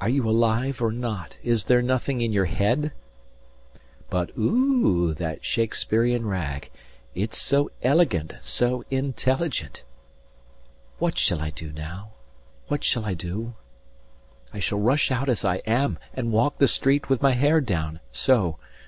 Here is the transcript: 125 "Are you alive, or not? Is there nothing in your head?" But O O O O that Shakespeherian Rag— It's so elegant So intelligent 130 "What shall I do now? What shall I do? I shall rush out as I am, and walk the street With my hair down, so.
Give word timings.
125 0.00 0.04
"Are 0.04 0.12
you 0.12 0.28
alive, 0.36 0.82
or 0.82 0.90
not? 0.90 1.36
Is 1.44 1.66
there 1.66 1.80
nothing 1.80 2.20
in 2.20 2.32
your 2.32 2.46
head?" 2.46 2.90
But 4.10 4.30
O 4.30 4.32
O 4.42 4.44
O 4.46 5.08
O 5.10 5.12
that 5.12 5.42
Shakespeherian 5.44 6.26
Rag— 6.26 6.70
It's 7.14 7.38
so 7.38 7.70
elegant 7.80 8.32
So 8.40 8.82
intelligent 8.90 9.84
130 10.98 10.98
"What 10.98 11.16
shall 11.16 11.40
I 11.40 11.50
do 11.50 11.70
now? 11.70 12.10
What 12.66 12.82
shall 12.82 13.04
I 13.04 13.14
do? 13.14 13.54
I 14.52 14.58
shall 14.58 14.80
rush 14.80 15.12
out 15.12 15.28
as 15.28 15.44
I 15.44 15.58
am, 15.58 16.00
and 16.14 16.32
walk 16.32 16.58
the 16.58 16.66
street 16.66 17.08
With 17.08 17.22
my 17.22 17.34
hair 17.34 17.60
down, 17.60 18.00
so. 18.10 18.58